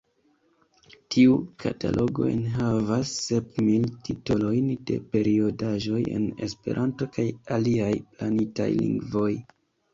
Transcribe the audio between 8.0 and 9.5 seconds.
planitaj lingvoj.